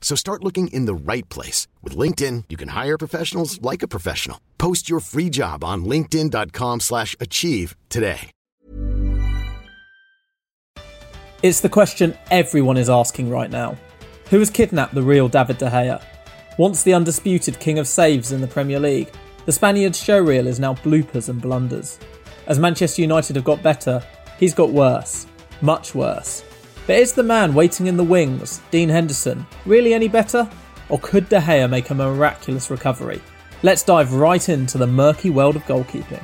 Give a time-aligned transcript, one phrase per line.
[0.00, 1.68] So start looking in the right place.
[1.82, 4.40] With LinkedIn, you can hire professionals like a professional.
[4.58, 8.32] Post your free job on linkedin.com slash achieve today.
[11.42, 13.78] It's the question everyone is asking right now.
[14.28, 16.02] Who has kidnapped the real David De Gea?
[16.58, 19.10] Once the undisputed king of saves in the Premier League,
[19.46, 21.98] the Spaniard's showreel is now bloopers and blunders.
[22.46, 24.02] As Manchester United have got better,
[24.38, 25.26] he's got worse.
[25.62, 26.44] Much worse.
[26.90, 30.50] But is the man waiting in the wings, Dean Henderson, really any better?
[30.88, 33.22] Or could De Gea make a miraculous recovery?
[33.62, 36.20] Let's dive right into the murky world of goalkeeping.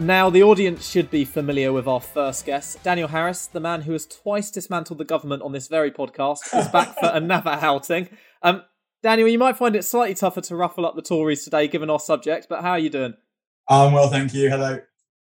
[0.00, 2.82] Now, the audience should be familiar with our first guest.
[2.82, 6.66] Daniel Harris, the man who has twice dismantled the government on this very podcast, is
[6.72, 8.08] back for another outing.
[8.42, 8.64] Um,
[9.00, 12.00] Daniel, you might find it slightly tougher to ruffle up the Tories today, given our
[12.00, 13.14] subject, but how are you doing?
[13.68, 14.50] I'm well, thank you.
[14.50, 14.80] Hello.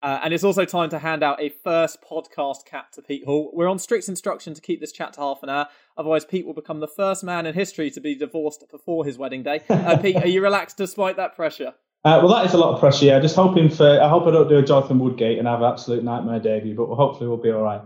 [0.03, 3.49] Uh, and it's also time to hand out a first podcast cap to Pete Hall.
[3.53, 5.67] We're on strict instruction to keep this chat to half an hour.
[5.97, 9.43] Otherwise, Pete will become the first man in history to be divorced before his wedding
[9.43, 9.61] day.
[9.69, 11.73] Uh, Pete, are you relaxed despite that pressure?
[12.03, 13.05] Uh, well, that is a lot of pressure.
[13.05, 14.01] Yeah, just hoping for.
[14.01, 16.93] I hope I don't do a Jonathan Woodgate and have an absolute nightmare debut, but
[16.93, 17.81] hopefully we'll be all right.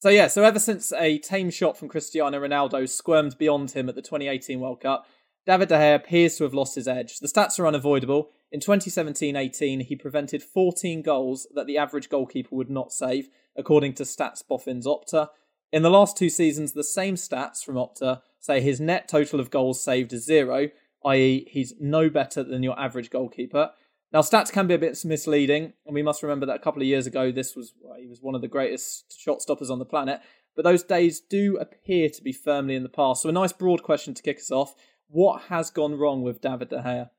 [0.00, 3.94] So yeah, so ever since a tame shot from Cristiano Ronaldo squirmed beyond him at
[3.94, 5.06] the 2018 World Cup,
[5.46, 7.20] David De Gea appears to have lost his edge.
[7.20, 8.30] The stats are unavoidable.
[8.52, 14.04] In 2017-18, he prevented 14 goals that the average goalkeeper would not save, according to
[14.04, 15.28] Stats Boffin's Opta.
[15.72, 19.50] In the last two seasons, the same stats from Opta say his net total of
[19.50, 20.68] goals saved is zero,
[21.04, 23.72] i.e., he's no better than your average goalkeeper.
[24.12, 26.88] Now, stats can be a bit misleading, and we must remember that a couple of
[26.88, 29.84] years ago, this was well, he was one of the greatest shot stoppers on the
[29.84, 30.20] planet.
[30.54, 33.22] But those days do appear to be firmly in the past.
[33.22, 34.74] So, a nice broad question to kick us off:
[35.08, 37.10] What has gone wrong with David De Gea?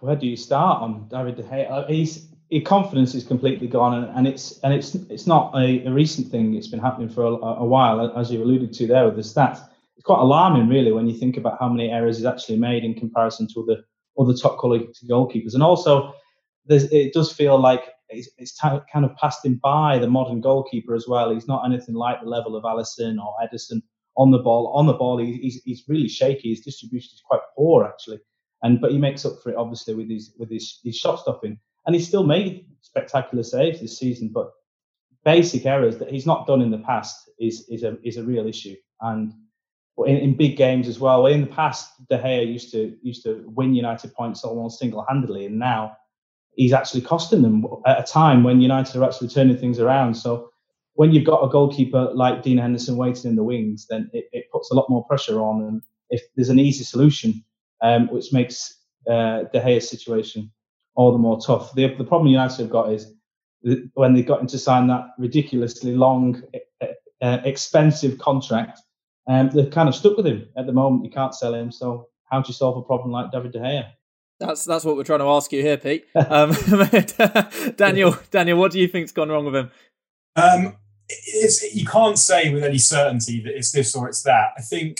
[0.00, 1.70] Where do you start on David De Gea?
[1.70, 5.86] Uh, he's his confidence is completely gone, and, and it's and it's it's not a,
[5.86, 6.54] a, recent thing.
[6.54, 9.60] It's been happening for a, a while, as you alluded to there with the stats
[10.02, 12.94] it's quite alarming, really, when you think about how many errors he's actually made in
[12.94, 13.84] comparison to other
[14.18, 15.54] other top quality goalkeepers.
[15.54, 16.12] And also,
[16.68, 20.94] it does feel like it's, it's t- kind of passed him by the modern goalkeeper
[20.96, 21.32] as well.
[21.32, 23.80] He's not anything like the level of Alisson or Ederson
[24.16, 24.72] on the ball.
[24.74, 26.50] On the ball, he's, he's really shaky.
[26.50, 28.18] His distribution is quite poor, actually.
[28.62, 31.58] And but he makes up for it obviously with his with his, his shot stopping,
[31.86, 34.30] and he's still made spectacular saves this season.
[34.32, 34.50] But
[35.24, 38.46] basic errors that he's not done in the past is is a is a real
[38.46, 38.76] issue.
[39.00, 39.32] And
[40.06, 41.26] in, in, big games as well.
[41.26, 45.46] In the past, De Gea used to used to win United points almost single handedly,
[45.46, 45.96] and now
[46.54, 50.14] he's actually costing them at a time when United are actually turning things around.
[50.14, 50.50] So
[50.94, 54.50] when you've got a goalkeeper like Dean Henderson waiting in the wings, then it, it
[54.52, 55.62] puts a lot more pressure on.
[55.62, 57.44] And if there's an easy solution,
[57.82, 58.78] um, which makes
[59.08, 60.50] uh, De Gea's situation
[60.94, 61.74] all the more tough.
[61.74, 63.12] The, the problem United have got is
[63.94, 66.42] when they got him to sign that ridiculously long,
[66.80, 68.80] uh, expensive contract
[69.26, 71.04] um, they're kind of stuck with him at the moment.
[71.04, 71.70] You can't sell him.
[71.70, 73.90] So how do you solve a problem like David De Gea?
[74.40, 76.06] That's that's what we're trying to ask you here, Pete.
[76.16, 76.52] Um,
[77.76, 79.70] Daniel, Daniel, what do you think's gone wrong with him?
[80.34, 80.76] Um,
[81.72, 84.50] you can't say with any certainty that it's this or it's that.
[84.58, 84.98] I think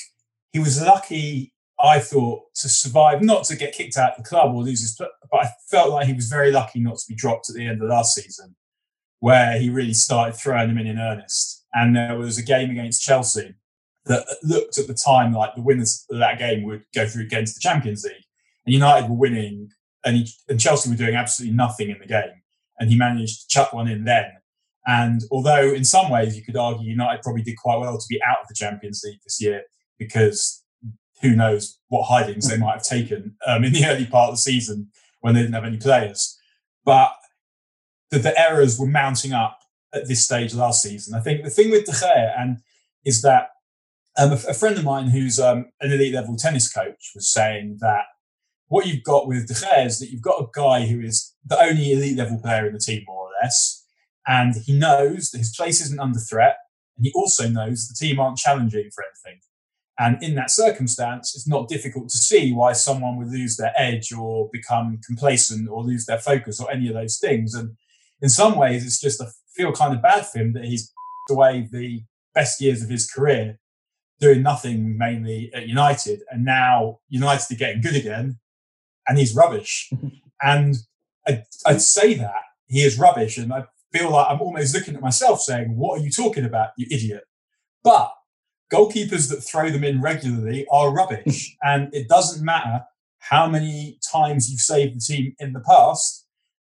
[0.52, 1.51] he was lucky.
[1.82, 4.96] I thought to survive, not to get kicked out of the club or lose his,
[4.96, 7.82] but I felt like he was very lucky not to be dropped at the end
[7.82, 8.54] of last season,
[9.18, 11.64] where he really started throwing them in in earnest.
[11.74, 13.54] And there was a game against Chelsea
[14.06, 17.54] that looked at the time like the winners of that game would go through against
[17.54, 18.24] the Champions League.
[18.64, 19.70] And United were winning,
[20.04, 22.42] and, he, and Chelsea were doing absolutely nothing in the game.
[22.78, 24.30] And he managed to chuck one in then.
[24.86, 28.22] And although in some ways you could argue United probably did quite well to be
[28.22, 29.62] out of the Champions League this year
[29.98, 30.61] because
[31.22, 34.42] who knows what hidings they might have taken um, in the early part of the
[34.42, 34.88] season
[35.20, 36.38] when they didn't have any players.
[36.84, 37.12] But
[38.10, 39.60] the, the errors were mounting up
[39.94, 41.14] at this stage last season.
[41.14, 42.58] I think the thing with De Gea and
[43.04, 43.48] is that
[44.18, 47.78] um, a, a, friend of mine who's um, an elite level tennis coach was saying
[47.80, 48.04] that
[48.68, 51.60] what you've got with De Gea is that you've got a guy who is the
[51.60, 53.84] only elite level player in the team, more or less.
[54.26, 56.56] And he knows that his place isn't under threat.
[56.96, 59.40] And he also knows the team aren't challenging for anything.
[59.98, 64.12] And in that circumstance, it's not difficult to see why someone would lose their edge
[64.12, 67.54] or become complacent or lose their focus or any of those things.
[67.54, 67.76] And
[68.20, 70.92] in some ways, it's just I feel kind of bad for him that he's
[71.30, 72.02] away the
[72.34, 73.58] best years of his career
[74.18, 76.22] doing nothing mainly at United.
[76.30, 78.38] And now United are getting good again
[79.06, 79.92] and he's rubbish.
[80.42, 80.76] and
[81.26, 83.36] I, I'd say that he is rubbish.
[83.36, 86.70] And I feel like I'm almost looking at myself saying, What are you talking about,
[86.78, 87.24] you idiot?
[87.84, 88.12] But
[88.72, 91.56] goalkeepers that throw them in regularly are rubbish.
[91.62, 92.84] and it doesn't matter
[93.18, 96.26] how many times you've saved the team in the past,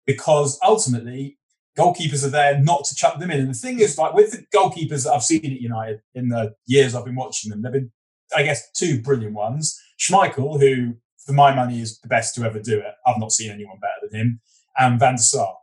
[0.07, 1.39] because ultimately
[1.79, 3.41] goalkeepers are there not to chuck them in.
[3.41, 6.55] And the thing is, like with the goalkeepers that I've seen at United in the
[6.67, 7.93] years I've been watching them, there've been,
[8.35, 9.81] I guess, two brilliant ones.
[9.99, 10.95] Schmeichel, who
[11.25, 12.95] for my money is the best to ever do it.
[13.07, 14.41] I've not seen anyone better than him,
[14.79, 15.57] and Van der Sar.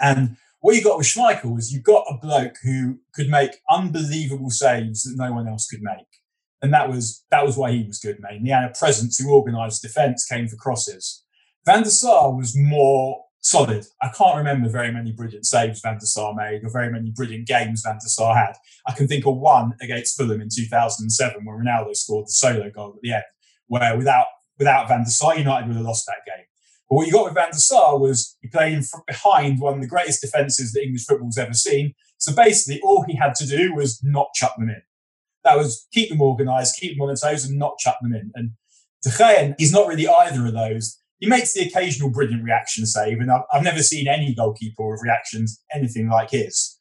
[0.00, 0.36] And
[0.66, 5.04] what you got with Schmeichel is you got a bloke who could make unbelievable saves
[5.04, 6.08] that no one else could make.
[6.60, 8.38] And that was that was why he was good, mate.
[8.38, 11.22] And he had a presence who organised defence, came for crosses.
[11.64, 13.86] Van der Sar was more solid.
[14.02, 17.46] I can't remember very many brilliant saves Van der Sar made or very many brilliant
[17.46, 18.54] games Van der Sar had.
[18.88, 22.94] I can think of one against Fulham in 2007 when Ronaldo scored the solo goal
[22.96, 23.24] at the end,
[23.68, 24.26] where without
[24.58, 26.45] without Van der Sar, United would have lost that game.
[26.88, 29.80] But what you got with Van der Sar was he played in behind one of
[29.80, 31.94] the greatest defences that English football's ever seen.
[32.18, 34.82] So basically, all he had to do was not chuck them in.
[35.44, 38.30] That was keep them organised, keep them on their toes, and not chuck them in.
[38.34, 38.50] And
[39.02, 40.98] De Gea, he's not really either of those.
[41.18, 45.02] He makes the occasional brilliant reaction save, and I've, I've never seen any goalkeeper with
[45.02, 46.78] reactions anything like his.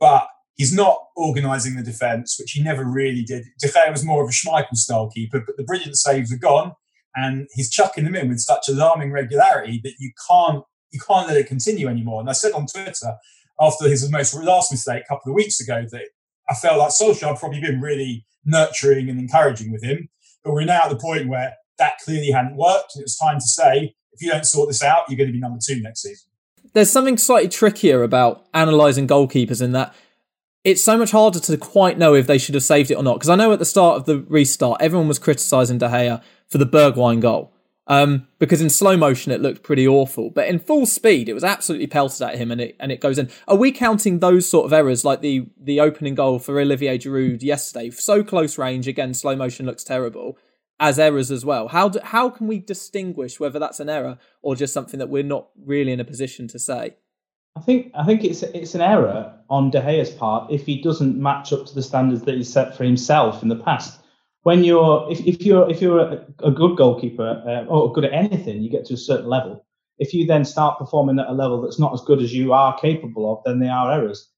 [0.00, 3.44] But he's not organising the defence, which he never really did.
[3.60, 6.72] De Gea was more of a Schmeichel style keeper, but the brilliant saves are gone
[7.16, 11.36] and he's chucking them in with such alarming regularity that you can't you can't let
[11.36, 12.20] it continue anymore.
[12.20, 13.16] And I said on Twitter
[13.60, 16.04] after his most last mistake a couple of weeks ago that
[16.48, 20.08] I felt like Solskjaer had probably been really nurturing and encouraging with him,
[20.44, 23.46] but we're now at the point where that clearly hadn't worked, and it's time to
[23.46, 26.28] say if you don't sort this out, you're going to be number two next season.
[26.72, 29.94] There's something slightly trickier about analysing goalkeepers in that
[30.64, 33.14] it's so much harder to quite know if they should have saved it or not.
[33.14, 36.58] Because I know at the start of the restart, everyone was criticising De Gea for
[36.58, 37.52] the Bergwijn goal.
[37.86, 41.44] Um, because in slow motion it looked pretty awful, but in full speed it was
[41.44, 43.28] absolutely pelted at him and it and it goes in.
[43.46, 47.42] Are we counting those sort of errors like the the opening goal for Olivier Giroud
[47.42, 50.38] yesterday, so close range again, slow motion looks terrible,
[50.80, 51.68] as errors as well?
[51.68, 55.22] How do, how can we distinguish whether that's an error or just something that we're
[55.22, 56.96] not really in a position to say?
[57.56, 61.20] I think I think it's it's an error on De Gea's part if he doesn't
[61.20, 64.00] match up to the standards that he's set for himself in the past.
[64.42, 68.12] When you're if, if you're if you're a, a good goalkeeper uh, or good at
[68.12, 69.64] anything, you get to a certain level.
[69.98, 72.76] If you then start performing at a level that's not as good as you are
[72.78, 74.28] capable of, then they are errors.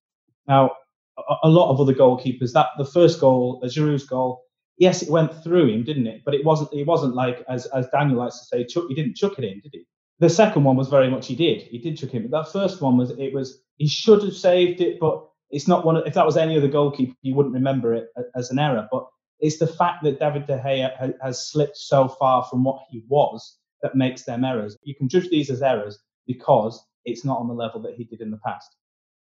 [0.46, 0.72] Now,
[1.16, 4.42] a, a lot of other goalkeepers, that the first goal, Giroud's goal,
[4.76, 6.22] yes, it went through him, didn't it?
[6.26, 9.16] But it wasn't it wasn't like as as Daniel likes to say, chuck, he didn't
[9.16, 9.86] chuck it in, did he?
[10.18, 11.62] The second one was very much he did.
[11.62, 12.28] He did chuck him.
[12.28, 15.84] But that first one was it was he should have saved it, but it's not
[15.84, 15.96] one.
[15.96, 18.88] Of, if that was any other goalkeeper, you wouldn't remember it as an error.
[18.90, 19.06] But
[19.40, 23.58] it's the fact that David De Gea has slipped so far from what he was
[23.82, 24.76] that makes them errors.
[24.82, 28.20] You can judge these as errors because it's not on the level that he did
[28.20, 28.74] in the past.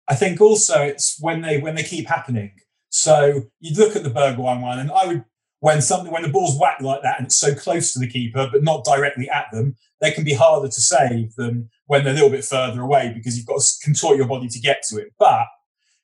[0.09, 2.53] I think also it's when they when they keep happening.
[2.91, 5.25] So you look at the Bergwijn one, and I would
[5.63, 8.49] when something when the ball's whacked like that and it's so close to the keeper
[8.51, 12.17] but not directly at them, they can be harder to save than when they're a
[12.17, 15.13] little bit further away because you've got to contort your body to get to it.
[15.21, 15.47] But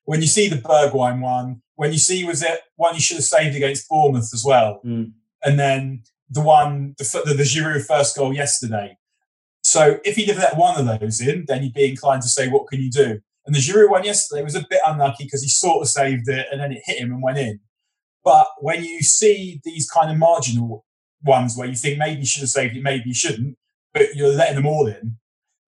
[0.05, 3.25] when you see the Bergwijn one, when you see was it one you should have
[3.25, 5.11] saved against Bournemouth as well, mm.
[5.43, 8.97] and then the one the the, the Giroud first goal yesterday.
[9.65, 12.47] So if he'd have let one of those in, then you'd be inclined to say,
[12.47, 13.19] what can you do?
[13.45, 16.47] And the Giroud one yesterday was a bit unlucky because he sort of saved it
[16.53, 17.59] and then it hit him and went in.
[18.29, 20.85] But when you see these kind of marginal
[21.25, 23.57] ones where you think maybe you should have saved it, maybe you shouldn't,
[23.95, 25.17] but you're letting them all in,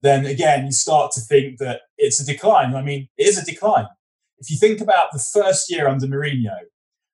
[0.02, 2.74] then again, you start to think that it's a decline.
[2.74, 3.86] I mean, it is a decline.
[4.36, 6.54] If you think about the first year under Mourinho,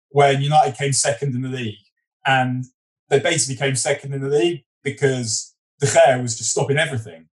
[0.09, 1.79] when United came second in the league,
[2.27, 2.65] and
[3.09, 7.29] they basically came second in the league because De Gea was just stopping everything.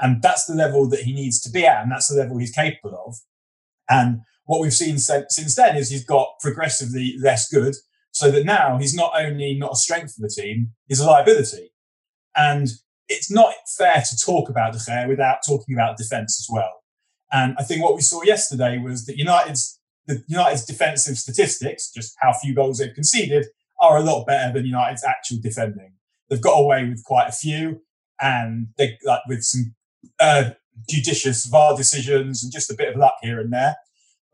[0.00, 2.50] And that's the level that he needs to be at, and that's the level he's
[2.50, 3.16] capable of.
[3.90, 7.74] And what we've seen since then is he's got progressively less good,
[8.10, 11.72] so that now he's not only not a strength for the team, he's a liability.
[12.36, 12.68] And
[13.08, 16.82] it's not fair to talk about De Gea without talking about defence as well.
[17.32, 22.16] And I think what we saw yesterday was that United's the United's defensive statistics, just
[22.20, 23.46] how few goals they've conceded,
[23.80, 25.92] are a lot better than United's actual defending.
[26.28, 27.82] They've got away with quite a few,
[28.20, 29.74] and they like with some
[30.18, 30.50] uh,
[30.88, 33.76] judicious VAR decisions and just a bit of luck here and there.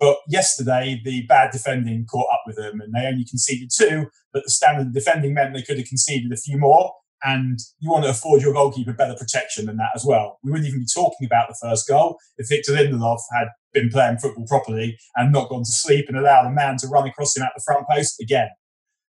[0.00, 4.44] But yesterday, the bad defending caught up with them and they only conceded two, but
[4.44, 6.92] the standard defending meant they could have conceded a few more.
[7.24, 10.38] And you want to afford your goalkeeper better protection than that as well.
[10.44, 14.18] We wouldn't even be talking about the first goal if Victor Lindelof had been playing
[14.18, 17.42] football properly and not gone to sleep and allowed a man to run across him
[17.42, 18.48] at the front post again.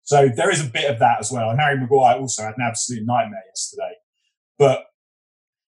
[0.04, 1.50] So there is a bit of that as well.
[1.50, 3.94] And Harry Maguire also had an absolute nightmare yesterday.
[4.60, 4.86] But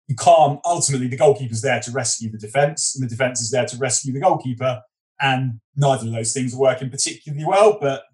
[0.08, 3.66] you can't, ultimately, the goalkeeper's there to rescue the defence and the defence is there
[3.66, 4.82] to rescue the goalkeeper.
[5.20, 8.04] And neither of those things are working particularly well, but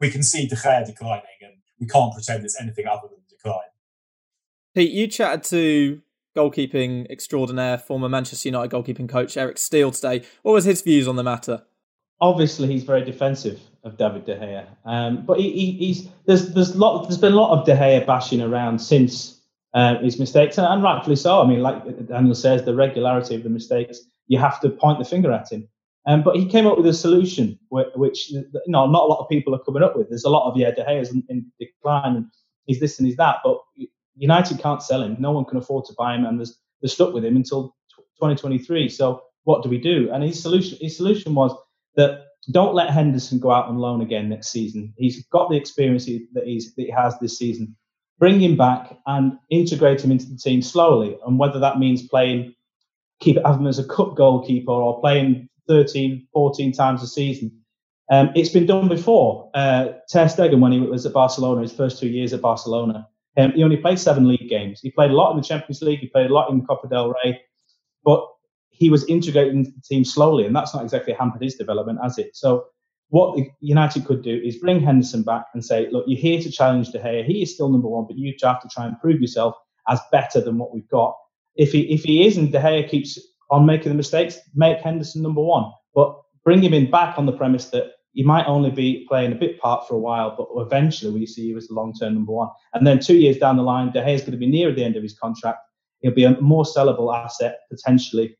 [0.00, 3.60] we can see De Gea declining and we can't pretend it's anything other than decline.
[4.74, 6.02] Pete, you chatted to
[6.36, 10.22] goalkeeping extraordinaire, former Manchester United goalkeeping coach Eric Steele today.
[10.42, 11.62] What was his views on the matter?
[12.20, 16.74] Obviously, he's very defensive of David De Gea, um, but he, he, he's there's there's
[16.74, 19.40] lot there's been a lot of De Gea bashing around since
[19.72, 21.40] uh, his mistakes, and, and, rightfully so.
[21.40, 25.04] I mean, like Daniel says, the regularity of the mistakes, you have to point the
[25.04, 25.68] finger at him.
[26.06, 29.28] Um, but he came up with a solution, which you know, not a lot of
[29.28, 30.08] people are coming up with.
[30.08, 32.26] There's a lot of yeah, De Gea's in, in decline, and
[32.66, 33.38] he's this and he's that.
[33.44, 33.58] But
[34.16, 35.16] United can't sell him.
[35.18, 37.76] No one can afford to buy him, and they're stuck with him until
[38.20, 38.88] 2023.
[38.88, 40.10] So what do we do?
[40.12, 41.54] And his solution, his solution was
[41.96, 44.92] that don't let Henderson go out on loan again next season.
[44.96, 47.76] He's got the experience that, he's, that he has this season.
[48.18, 51.16] Bring him back and integrate him into the team slowly.
[51.26, 52.54] And whether that means playing,
[53.20, 57.52] keep have him as a cup goalkeeper or playing 13, 14 times a season.
[58.10, 59.50] Um, it's been done before.
[59.54, 63.06] Uh, Ter Stegen, when he was at Barcelona, his first two years at Barcelona,
[63.36, 64.80] um, he only played seven league games.
[64.80, 66.00] He played a lot in the Champions League.
[66.00, 67.40] He played a lot in the Copa del Rey,
[68.04, 68.26] but
[68.70, 72.18] he was integrated into the team slowly, and that's not exactly hampered his development, has
[72.18, 72.34] it?
[72.34, 72.66] So
[73.10, 76.90] what United could do is bring Henderson back and say, look, you're here to challenge
[76.90, 77.24] De Gea.
[77.24, 79.54] He is still number one, but you have to try and prove yourself
[79.88, 81.16] as better than what we've got.
[81.56, 83.18] If he if he is and De Gea keeps
[83.50, 85.70] on making the mistakes, make Henderson number one.
[85.94, 89.36] But bring him in back on the premise that he might only be playing a
[89.36, 92.32] bit part for a while, but eventually we see you as the long term number
[92.32, 92.48] one.
[92.74, 94.96] And then two years down the line, De is going to be near the end
[94.96, 95.58] of his contract.
[96.00, 98.36] He'll be a more sellable asset potentially,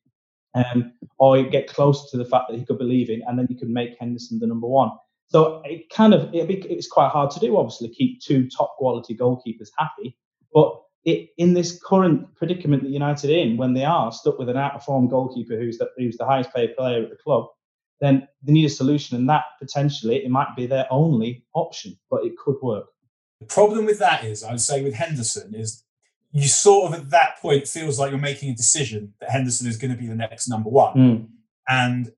[0.55, 3.57] um, or get close to the fact that he could be leaving, and then you
[3.57, 4.91] can make Henderson the number one.
[5.27, 7.57] So it kind of it, it's quite hard to do.
[7.57, 10.17] Obviously, keep two top quality goalkeepers happy,
[10.53, 14.57] but it, in this current predicament that United in, when they are stuck with an
[14.57, 17.47] out of form goalkeeper who's the, who's the highest paid player at the club,
[18.01, 22.25] then they need a solution, and that potentially it might be their only option, but
[22.25, 22.87] it could work.
[23.41, 25.85] The problem with that is, I would say, with Henderson is
[26.33, 29.77] you sort of at that point feels like you're making a decision that Henderson is
[29.77, 31.27] going to be the next number one, mm.
[31.69, 32.13] and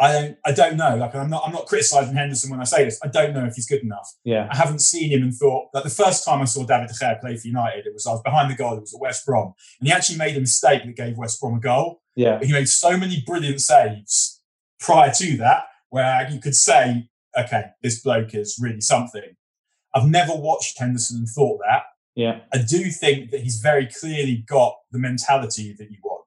[0.00, 0.96] I don't, I don't know.
[0.96, 3.00] Like I'm not, I'm not criticizing Henderson when I say this.
[3.02, 4.08] I don't know if he's good enough.
[4.24, 6.94] Yeah, I haven't seen him and thought like the first time I saw David De
[6.94, 8.76] Gea play for United, it was I was behind the goal.
[8.76, 11.54] It was at West Brom, and he actually made a mistake that gave West Brom
[11.56, 12.02] a goal.
[12.14, 14.40] Yeah, but he made so many brilliant saves
[14.78, 19.36] prior to that where you could say, okay, this bloke is really something.
[19.94, 21.82] I've never watched Henderson and thought that.
[22.14, 26.17] Yeah, I do think that he's very clearly got the mentality that you want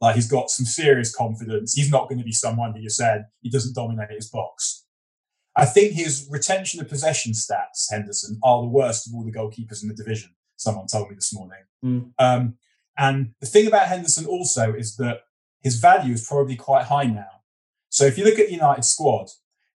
[0.00, 1.74] like he's got some serious confidence.
[1.74, 4.84] He's not going to be someone who you said he doesn't dominate his box.
[5.56, 9.82] I think his retention of possession stats, Henderson, are the worst of all the goalkeepers
[9.82, 10.30] in the division.
[10.56, 11.58] Someone told me this morning.
[11.84, 12.12] Mm.
[12.18, 12.54] Um,
[12.96, 15.20] and the thing about Henderson also is that
[15.62, 17.42] his value is probably quite high now.
[17.88, 19.28] So if you look at the United squad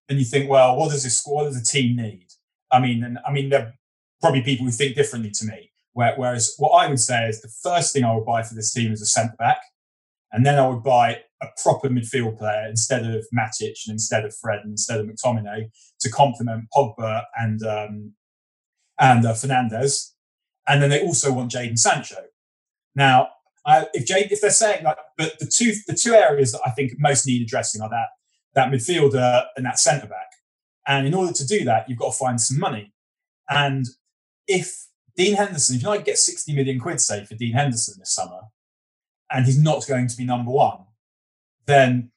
[0.07, 2.27] and you think, well, what does this squad, what does the team need?
[2.71, 3.73] I mean, and I mean, there are
[4.21, 5.71] probably people who think differently to me.
[5.93, 8.91] Whereas what I would say is the first thing I would buy for this team
[8.91, 9.61] is a centre back.
[10.35, 14.35] And then I would buy a proper midfield player instead of Matic and instead of
[14.35, 18.13] Fred and instead of McTominay to complement Pogba and um,
[18.99, 20.11] and uh, Fernandes.
[20.67, 22.21] And then they also want Jadon Sancho.
[22.95, 23.29] Now,
[23.65, 26.71] uh, if Jade, if they're saying like, but the two the two areas that I
[26.71, 28.09] think most need addressing are that
[28.55, 30.31] that midfielder and that centre back.
[30.85, 32.93] And in order to do that, you've got to find some money.
[33.49, 33.85] And
[34.47, 38.13] if Dean Henderson, if you like get 60 million quid, say, for Dean Henderson this
[38.13, 38.41] summer,
[39.31, 40.79] and he's not going to be number one,
[41.65, 42.11] then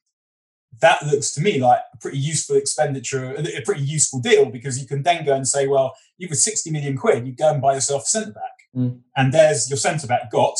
[0.81, 4.87] that looks to me like a pretty useful expenditure, a pretty useful deal because you
[4.87, 7.73] can then go and say, well, you've got 60 million quid, you go and buy
[7.73, 8.43] yourself a centre back.
[8.75, 9.01] Mm.
[9.17, 10.55] And there's your centre back got,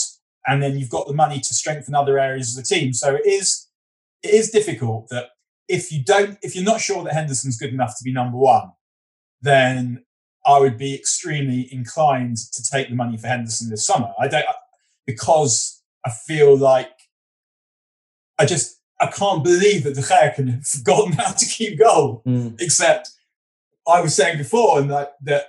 [0.48, 2.94] and then you've got the money to strengthen other areas of the team.
[2.94, 3.68] So it is
[4.24, 5.30] it is difficult that
[5.68, 8.72] if you don't if you're not sure that Henderson's good enough to be number one,
[9.42, 10.04] then
[10.46, 14.12] I would be extremely inclined to take the money for Henderson this summer.
[14.20, 14.46] I don't
[15.06, 16.92] because I feel like
[18.38, 22.24] I just I can't believe that De Gea can have forgotten how to keep goal.
[22.26, 22.60] Mm.
[22.60, 23.10] Except
[23.88, 25.46] I was saying before, and that that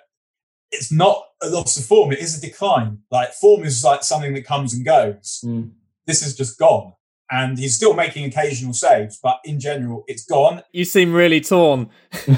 [0.70, 2.98] it's not a loss of form; it is a decline.
[3.10, 5.42] Like form is like something that comes and goes.
[5.44, 5.72] Mm.
[6.06, 6.92] this is just gone.
[7.32, 10.62] And he's still making occasional saves, but in general, it's gone.
[10.72, 11.88] You seem really torn.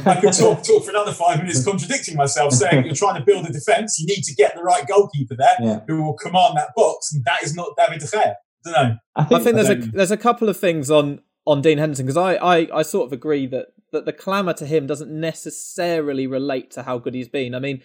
[0.05, 3.47] I could talk, talk for another five minutes contradicting myself, saying you're trying to build
[3.47, 5.81] a defence, you need to get the right goalkeeper there Yeah.
[5.89, 8.35] who will command that box, and that is not David De Gea.
[8.35, 8.35] I
[8.65, 8.97] don't know.
[9.17, 11.79] I I think, think there's a um, there's a couple of things on on Dean
[11.79, 15.11] Henderson because I, I I sort of agree that that the clamour to him doesn't
[15.11, 17.55] necessarily relate to how good he's been.
[17.55, 17.83] I mean,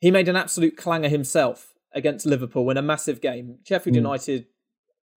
[0.00, 3.58] he made an absolute clanger himself against Liverpool in a massive game.
[3.64, 3.98] Sheffield Mm.
[3.98, 4.46] United.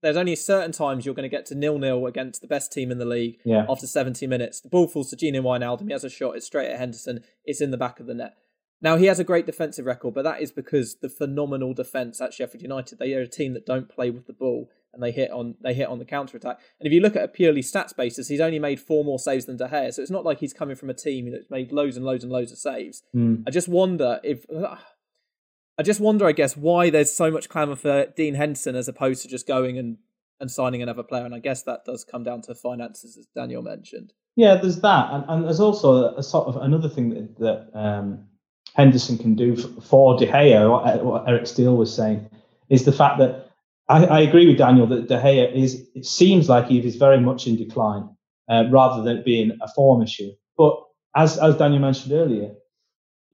[0.01, 2.91] There's only certain times you're going to get to nil nil against the best team
[2.91, 3.65] in the league Yeah.
[3.69, 4.61] after 70 minutes.
[4.61, 5.87] The ball falls to Gini Wijnaldum.
[5.87, 6.35] He has a shot.
[6.35, 7.23] It's straight at Henderson.
[7.45, 8.33] It's in the back of the net.
[8.83, 12.33] Now he has a great defensive record, but that is because the phenomenal defense at
[12.33, 12.97] Sheffield United.
[12.97, 15.75] They are a team that don't play with the ball and they hit on they
[15.75, 16.59] hit on the counter attack.
[16.79, 19.45] And if you look at a purely stats basis, he's only made four more saves
[19.45, 19.93] than De Gea.
[19.93, 22.33] So it's not like he's coming from a team that's made loads and loads and
[22.33, 23.03] loads of saves.
[23.15, 24.45] mm, I just wonder if
[25.81, 29.23] I just wonder, I guess, why there's so much clamour for Dean Henderson as opposed
[29.23, 29.97] to just going and,
[30.39, 31.25] and signing another player.
[31.25, 34.13] And I guess that does come down to finances, as Daniel mentioned.
[34.35, 38.27] Yeah, there's that, and, and there's also a, sort of another thing that, that um,
[38.75, 40.69] Henderson can do for De Gea.
[40.69, 42.29] What, what Eric Steele was saying
[42.69, 43.49] is the fact that
[43.89, 45.83] I, I agree with Daniel that De Gea is.
[45.95, 48.07] It seems like he is very much in decline,
[48.47, 50.29] uh, rather than it being a form issue.
[50.59, 50.79] But
[51.15, 52.51] as as Daniel mentioned earlier,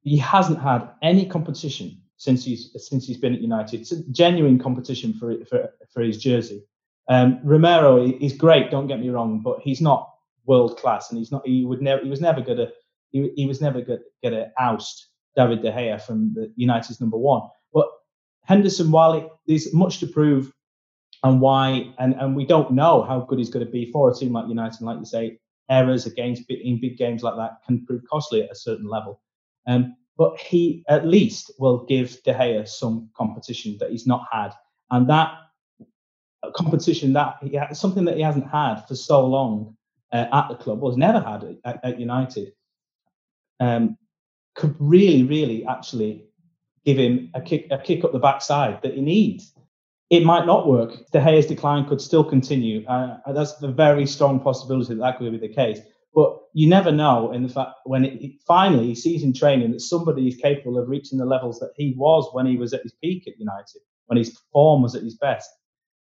[0.04, 3.82] he hasn't had any competition since he's since he's been at United.
[3.82, 6.64] It's a genuine competition for for for his jersey.
[7.10, 10.10] Um, Romero is great, don't get me wrong, but he's not
[10.46, 11.46] world class, and he's not.
[11.46, 12.04] He would never.
[12.04, 12.68] He was never gonna.
[13.12, 17.44] He, he was never gonna get oust David De Gea from the United's number one.
[17.74, 17.88] But
[18.44, 20.52] Henderson, while it, there's much to prove,
[21.24, 24.16] and why, and and we don't know how good he's going to be for a
[24.16, 24.82] team like United.
[24.82, 28.56] Like you say, errors against in big games like that can prove costly at a
[28.56, 29.22] certain level.
[29.68, 34.52] Um, but he at least will give De Gea some competition that he's not had,
[34.92, 35.34] and that
[36.56, 39.76] competition that he something that he hasn't had for so long
[40.12, 42.54] uh, at the club, or has never had at, at, at United,
[43.60, 43.98] um,
[44.56, 46.26] could really, really actually
[46.86, 49.54] give him a kick, a kick up the backside that he needs.
[50.10, 50.92] It might not work.
[51.12, 52.86] De Gea's decline could still continue.
[52.88, 55.80] Uh, that's a very strong possibility that that could be the case.
[56.16, 57.32] But you never know.
[57.34, 60.90] In the fact, when it, finally he sees in training that somebody is capable of
[60.90, 64.18] reaching the levels that he was when he was at his peak at United, when
[64.18, 65.48] his form was at his best,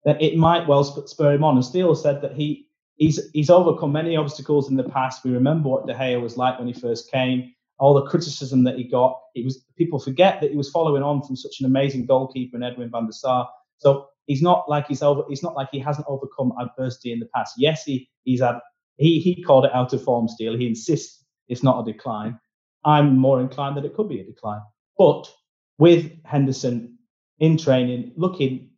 [0.04, 1.56] that it might well spur him on.
[1.56, 5.24] And Steele said that he he's he's overcome many obstacles in the past.
[5.24, 8.76] We remember what De Gea was like when he first came, all the criticism that
[8.76, 9.18] he got.
[9.34, 12.62] It was people forget that he was following on from such an amazing goalkeeper in
[12.62, 13.48] Edwin van der Sar.
[13.78, 15.24] So he's not like he's over.
[15.28, 17.54] He's not like he hasn't overcome adversity in the past.
[17.58, 18.60] Yes, he he's had.
[18.96, 20.28] He he called it out of form.
[20.28, 20.56] Steele.
[20.56, 22.38] He insists it's not a decline.
[22.84, 24.60] I'm more inclined that it could be a decline.
[24.98, 25.30] But
[25.78, 26.98] with Henderson
[27.38, 28.70] in training, looking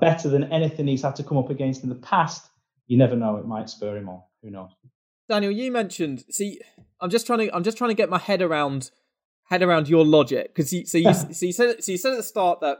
[0.00, 2.48] better than anything he's had to come up against in the past,
[2.86, 3.36] you never know.
[3.36, 4.22] It might spur him on.
[4.42, 4.70] Who knows?
[5.28, 6.24] Daniel, you mentioned.
[6.30, 6.60] See,
[7.00, 7.54] I'm just trying to.
[7.54, 8.90] I'm just trying to get my head around
[9.44, 12.16] head around your logic because you, so you so you said so you said at
[12.16, 12.78] the start that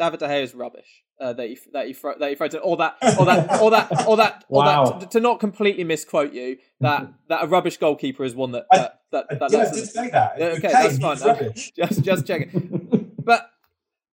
[0.00, 1.04] David De Gea is rubbish.
[1.20, 3.70] Uh, that you that you throw, that you throw to, or that or that or
[3.70, 4.84] that or that or Wow.
[4.86, 8.64] that to, to not completely misquote you that that a rubbish goalkeeper is one that
[8.72, 10.38] I- that, that, I, that yeah, I did say that.
[10.38, 11.18] With okay, that's fine.
[11.20, 11.72] rubbish.
[11.76, 13.12] just just checking.
[13.22, 13.50] but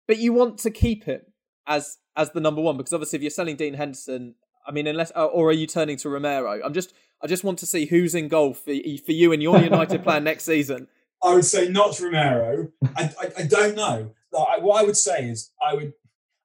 [0.09, 1.21] but you want to keep him
[1.67, 4.35] as as the number one because obviously if you're selling Dean Henderson,
[4.67, 6.59] I mean, unless or or are you turning to Romero?
[6.65, 8.73] I'm just I just want to see who's in goal for
[9.05, 10.89] for you and your United plan next season.
[11.23, 12.69] I would say not Romero.
[12.97, 14.15] I, I, I don't know.
[14.43, 15.93] I- what I would say is I would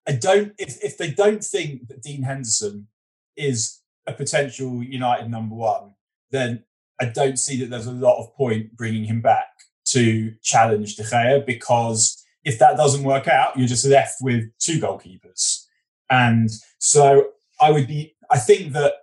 [0.08, 2.88] I don't if if they don't think that Dean Henderson
[3.36, 5.94] is a potential United number one,
[6.32, 6.64] then
[7.00, 9.48] I don't see that there's a lot of point bringing him back
[9.86, 14.80] to challenge De Gea because if that doesn't work out, you're just left with two
[14.80, 15.66] goalkeepers.
[16.10, 16.50] And
[16.80, 17.30] so
[17.62, 18.94] I would be I think that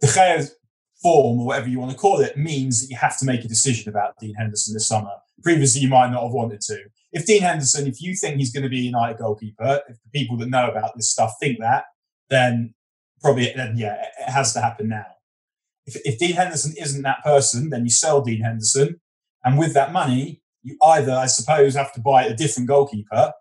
[0.00, 0.54] De Gea's
[1.02, 3.48] form or whatever you want to call it means that you have to make a
[3.48, 5.12] decision about Dean Henderson this summer.
[5.42, 6.78] Previously, you might not have wanted to.
[7.12, 10.10] If Dean Henderson, if you think he's going to be a United goalkeeper, if the
[10.12, 11.84] people that know about this stuff think that,
[12.28, 12.74] then
[13.20, 15.06] probably, then yeah, it has to happen now.
[15.86, 19.00] If, if Dean Henderson isn't that person, then you sell Dean Henderson.
[19.44, 23.32] And with that money, you either, I suppose, have to buy a different goalkeeper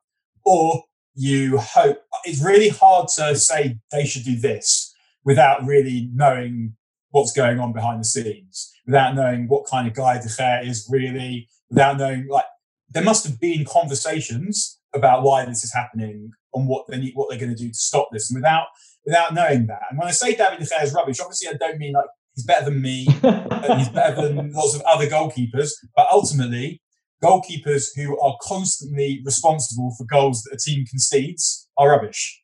[0.46, 0.84] or
[1.16, 1.98] you hope.
[2.24, 4.94] It's really hard to say they should do this
[5.26, 6.76] without really knowing
[7.12, 10.88] what's going on behind the scenes, without knowing what kind of guy De Gea is
[10.90, 12.46] really, without knowing like
[12.90, 17.30] there must have been conversations about why this is happening and what they need, what
[17.30, 18.68] they're going to do to stop this, and without
[19.06, 19.82] without knowing that.
[19.90, 22.46] And when I say David De Gea is rubbish, obviously I don't mean like he's
[22.46, 26.82] better than me and he's better than lots of other goalkeepers, but ultimately.
[27.24, 32.44] Goalkeepers who are constantly responsible for goals that a team concedes are rubbish.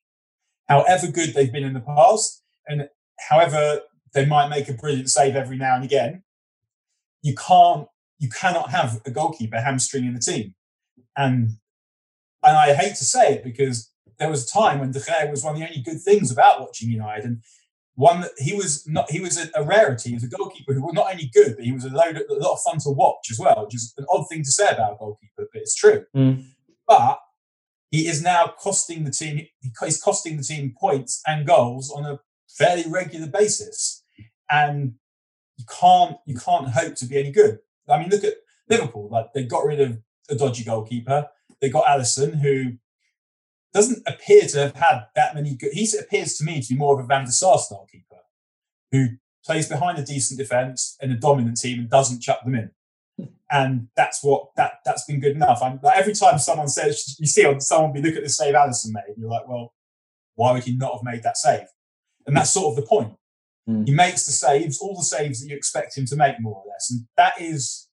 [0.67, 2.87] however good they've been in the past, and
[3.29, 3.81] however
[4.13, 6.23] they might make a brilliant save every now and again,
[7.21, 7.87] you can't,
[8.19, 10.55] you cannot have a goalkeeper hamstringing the team.
[11.15, 11.57] And
[12.43, 15.43] and I hate to say it because there was a time when De Gea was
[15.43, 17.41] one of the only good things about watching United, and
[17.95, 20.09] one that he was not he was a, a, rarity.
[20.09, 22.33] He was a goalkeeper who was not only good, but he was a, load a
[22.33, 24.93] lot of fun to watch as well, which is an odd thing to say about
[24.93, 26.05] a goalkeeper, but it's true.
[26.15, 26.45] Mm.
[26.87, 27.19] But
[27.91, 29.47] he is now costing the team.
[29.81, 34.02] He's costing the team points and goals on a fairly regular basis,
[34.53, 34.93] and
[35.57, 37.59] you can't you can't hope to be any good.
[37.89, 38.35] I mean, look at
[38.69, 39.09] Liverpool.
[39.09, 41.27] Like they got rid of a dodgy goalkeeper.
[41.59, 42.77] They got Alisson, who
[43.73, 45.73] doesn't appear to have had that many good.
[45.73, 48.21] He appears to me to be more of a Van der Sar style keeper
[48.91, 49.07] who
[49.43, 52.71] plays behind a decent defense and a dominant team and doesn't chuck them in.
[53.51, 55.61] And that's what that that's been good enough.
[55.63, 58.93] I'm like every time someone says you see someone be look at the save Alisson
[58.93, 59.73] made, and you're like, well,
[60.35, 61.67] why would he not have made that save?
[62.25, 63.13] And that's sort of the point.
[63.69, 63.87] Mm.
[63.87, 66.69] He makes the saves, all the saves that you expect him to make, more or
[66.69, 67.87] less, and that is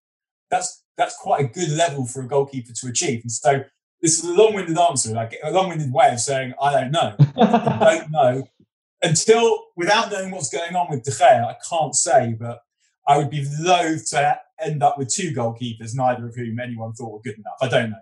[0.50, 3.22] that's that's quite a good level for a goalkeeper to achieve.
[3.22, 3.64] And so
[4.02, 7.14] this is a long-winded answer, like a long-winded way of saying I don't know.
[7.36, 8.48] I don't know
[9.02, 12.60] until without knowing what's going on with De Gea, I can't say, but
[13.08, 17.12] I would be loath to end up with two goalkeepers, neither of whom anyone thought
[17.12, 17.56] were good enough.
[17.60, 17.96] I don't know.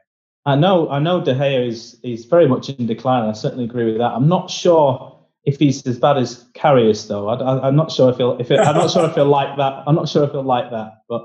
[0.47, 3.29] I know, I know De Gea is is very much in decline.
[3.29, 4.13] I certainly agree with that.
[4.13, 7.29] I'm not sure if he's as bad as Karius, though.
[7.29, 8.39] I, am not sure if he'll.
[8.39, 9.85] If it, I'm not sure if he'll like that.
[9.87, 10.99] I'm not sure if he'll like that.
[11.09, 11.25] But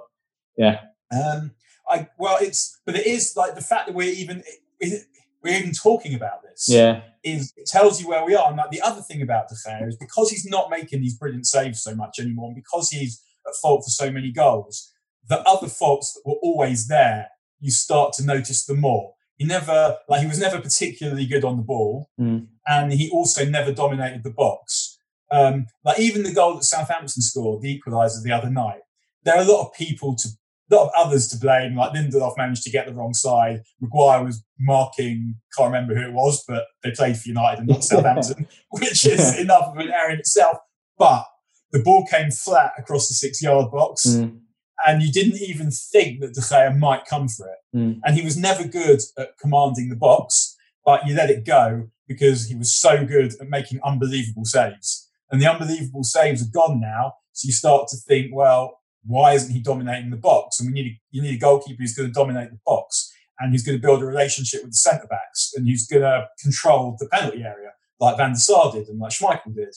[0.58, 0.82] yeah.
[1.12, 1.52] Um,
[1.90, 4.44] I well, it's but it is like the fact that we're even
[4.82, 6.68] we're even talking about this.
[6.68, 8.48] Yeah, is it tells you where we are.
[8.48, 11.46] And like the other thing about De Gea is because he's not making these brilliant
[11.46, 14.94] saves so much anymore, and because he's at fault for so many goals,
[15.28, 17.28] the other faults that were always there,
[17.60, 19.14] you start to notice them more.
[19.36, 22.48] He never like he was never particularly good on the ball, mm.
[22.68, 24.98] And he also never dominated the box.
[25.32, 28.82] Um, like even the goal that Southampton scored, the equaliser the other night,
[29.24, 30.30] there are a lot of people to
[30.72, 31.76] a lot of others to blame.
[31.76, 33.64] Like Lindelof managed to get the wrong side.
[33.82, 37.84] Maguire was marking, can't remember who it was, but they played for United and not
[37.84, 40.58] Southampton, which is enough of an error in itself.
[40.98, 41.26] But
[41.72, 44.06] the ball came flat across the six yard box.
[44.06, 44.40] Mm.
[44.86, 47.78] And you didn't even think that De Gea might come for it.
[47.78, 48.00] Mm.
[48.04, 52.48] And he was never good at commanding the box, but you let it go because
[52.48, 55.10] he was so good at making unbelievable saves.
[55.32, 57.14] And the unbelievable saves are gone now.
[57.32, 60.60] So you start to think, well, why isn't he dominating the box?
[60.60, 63.52] And we need a, you need a goalkeeper who's going to dominate the box and
[63.52, 66.96] who's going to build a relationship with the centre backs and who's going to control
[67.00, 69.76] the penalty area like Van der Sar did and like Schmeichel did.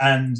[0.00, 0.36] And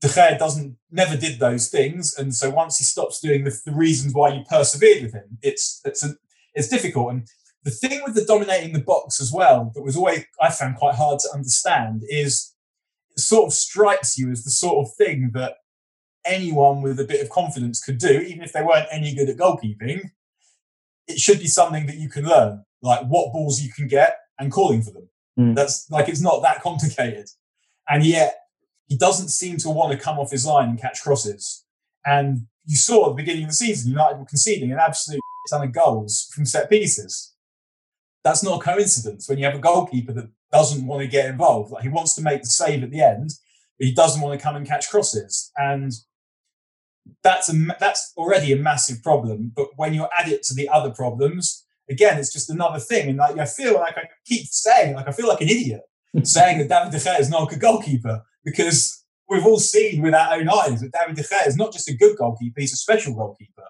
[0.00, 3.72] De Gea doesn't never did those things, and so once he stops doing the, the
[3.72, 6.14] reasons why you persevered with him, it's it's a,
[6.54, 7.12] it's difficult.
[7.12, 7.28] And
[7.66, 10.94] the thing with the dominating the box as well that was always I found quite
[10.94, 12.54] hard to understand is
[13.10, 15.56] it sort of strikes you as the sort of thing that
[16.24, 19.36] anyone with a bit of confidence could do, even if they weren't any good at
[19.36, 20.10] goalkeeping.
[21.08, 24.52] It should be something that you can learn, like what balls you can get and
[24.52, 25.08] calling for them.
[25.38, 25.56] Mm.
[25.56, 27.28] That's like it's not that complicated.
[27.88, 28.36] And yet
[28.86, 31.64] he doesn't seem to want to come off his line and catch crosses.
[32.04, 35.62] And you saw at the beginning of the season, United were conceding an absolute ton
[35.62, 37.35] of goals from set pieces.
[38.26, 41.70] That's not a coincidence when you have a goalkeeper that doesn't want to get involved.
[41.70, 43.30] Like he wants to make the save at the end,
[43.78, 45.52] but he doesn't want to come and catch crosses.
[45.56, 45.92] And
[47.22, 49.52] that's a that's already a massive problem.
[49.54, 53.10] But when you add it to the other problems, again, it's just another thing.
[53.10, 55.82] And like I feel like I keep saying, like I feel like an idiot
[56.24, 60.14] saying that David De Gea is not a good goalkeeper because we've all seen with
[60.14, 62.76] our own eyes that David De Gea is not just a good goalkeeper; he's a
[62.76, 63.66] special goalkeeper.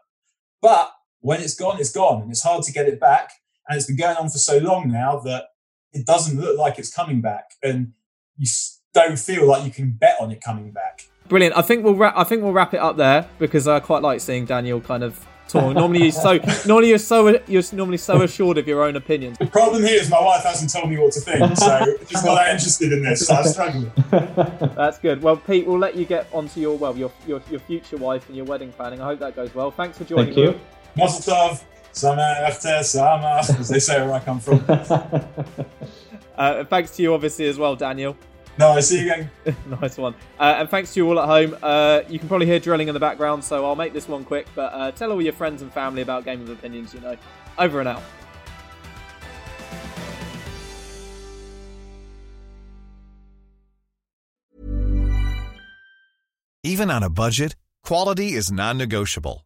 [0.62, 3.33] But when it's gone, it's gone, and it's hard to get it back.
[3.69, 5.49] And it's been going on for so long now that
[5.93, 7.93] it doesn't look like it's coming back, and
[8.37, 8.47] you
[8.93, 11.09] don't feel like you can bet on it coming back.
[11.29, 11.57] Brilliant.
[11.57, 12.15] I think we'll wrap.
[12.17, 15.25] I think we'll wrap it up there because I quite like seeing Daniel kind of
[15.49, 15.75] talk.
[15.75, 16.39] Normally you're so.
[16.67, 17.41] Normally you're so.
[17.47, 19.39] You're normally so assured of your own opinions.
[19.39, 22.37] The problem here is my wife hasn't told me what to think, so she's not
[22.37, 23.27] that interested in this.
[23.27, 23.93] So I'm struggling.
[24.77, 25.23] That's good.
[25.23, 28.37] Well, Pete, we'll let you get onto your well, your your, your future wife and
[28.37, 29.01] your wedding planning.
[29.01, 29.71] I hope that goes well.
[29.71, 30.35] Thanks for joining.
[30.35, 30.61] Thank you.
[30.97, 31.65] Mazel tov.
[31.97, 34.65] Sama, as they say where I come from.
[36.37, 38.15] Uh, thanks to you, obviously, as well, Daniel.
[38.59, 39.31] No, I see you again.
[39.81, 40.15] nice one.
[40.39, 41.57] Uh, and thanks to you all at home.
[41.63, 44.47] Uh, you can probably hear drilling in the background, so I'll make this one quick.
[44.55, 46.93] But uh, tell all your friends and family about Game of Opinions.
[46.93, 47.17] You know,
[47.59, 48.03] over and out.
[56.63, 59.46] Even on a budget, quality is non-negotiable.